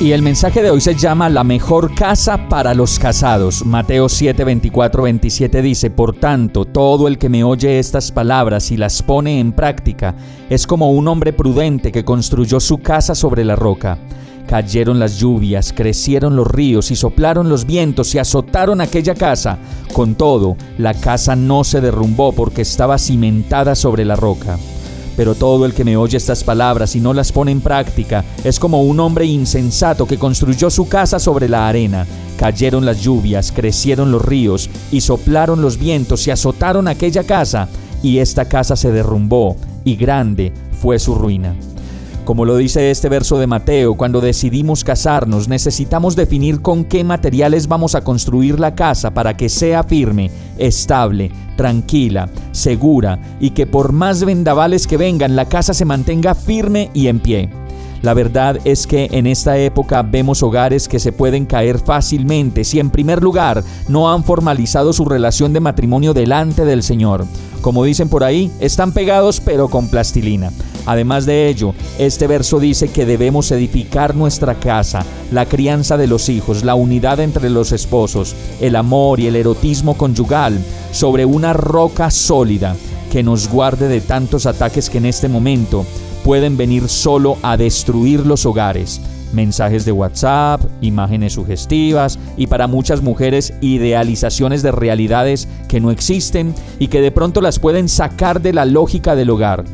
[0.00, 3.66] Y el mensaje de hoy se llama La mejor casa para los casados.
[3.66, 8.76] Mateo 7, 24, 27 dice, Por tanto, todo el que me oye estas palabras y
[8.76, 10.14] las pone en práctica
[10.48, 13.98] es como un hombre prudente que construyó su casa sobre la roca.
[14.46, 19.58] Cayeron las lluvias, crecieron los ríos y soplaron los vientos y azotaron aquella casa.
[19.92, 24.58] Con todo, la casa no se derrumbó porque estaba cimentada sobre la roca.
[25.18, 28.60] Pero todo el que me oye estas palabras y no las pone en práctica es
[28.60, 32.06] como un hombre insensato que construyó su casa sobre la arena.
[32.38, 37.68] Cayeron las lluvias, crecieron los ríos y soplaron los vientos y azotaron aquella casa,
[38.00, 41.56] y esta casa se derrumbó, y grande fue su ruina.
[42.28, 47.68] Como lo dice este verso de Mateo, cuando decidimos casarnos necesitamos definir con qué materiales
[47.68, 53.92] vamos a construir la casa para que sea firme, estable, tranquila, segura y que por
[53.92, 57.48] más vendavales que vengan la casa se mantenga firme y en pie.
[58.02, 62.78] La verdad es que en esta época vemos hogares que se pueden caer fácilmente si
[62.78, 67.24] en primer lugar no han formalizado su relación de matrimonio delante del Señor.
[67.62, 70.52] Como dicen por ahí, están pegados pero con plastilina.
[70.88, 76.30] Además de ello, este verso dice que debemos edificar nuestra casa, la crianza de los
[76.30, 80.58] hijos, la unidad entre los esposos, el amor y el erotismo conyugal
[80.90, 82.74] sobre una roca sólida
[83.12, 85.84] que nos guarde de tantos ataques que en este momento
[86.24, 88.98] pueden venir solo a destruir los hogares.
[89.34, 96.54] Mensajes de WhatsApp, imágenes sugestivas y para muchas mujeres idealizaciones de realidades que no existen
[96.78, 99.66] y que de pronto las pueden sacar de la lógica del hogar.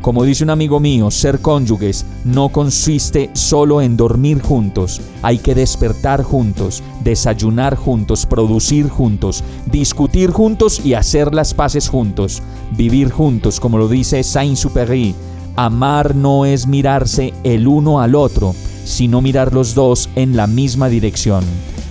[0.00, 5.54] Como dice un amigo mío, ser cónyuges no consiste solo en dormir juntos, hay que
[5.54, 12.42] despertar juntos, desayunar juntos, producir juntos, discutir juntos y hacer las paces juntos,
[12.78, 15.14] vivir juntos, como lo dice Saint-Supéry.
[15.56, 20.88] Amar no es mirarse el uno al otro, sino mirar los dos en la misma
[20.88, 21.44] dirección.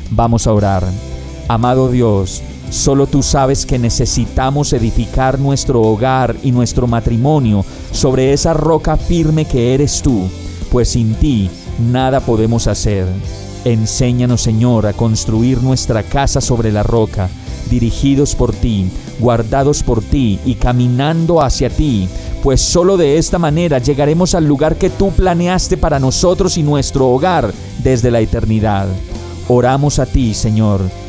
[0.10, 0.84] Vamos a orar.
[1.48, 8.54] Amado Dios, Solo tú sabes que necesitamos edificar nuestro hogar y nuestro matrimonio sobre esa
[8.54, 10.30] roca firme que eres tú,
[10.72, 11.50] pues sin ti
[11.92, 13.08] nada podemos hacer.
[13.66, 17.30] Enséñanos, Señor, a construir nuestra casa sobre la roca,
[17.70, 22.08] dirigidos por ti, guardados por ti y caminando hacia ti,
[22.44, 27.10] pues solo de esta manera llegaremos al lugar que tú planeaste para nosotros y nuestro
[27.10, 27.52] hogar
[27.84, 28.88] desde la eternidad.
[29.50, 30.82] Oramos a ti, Señor,